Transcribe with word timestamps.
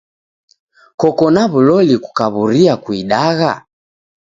Koko 1.01 1.25
na 1.33 1.43
w'uloli 1.51 1.95
kukaw'uria 2.03 2.73
kuidagha? 2.83 3.53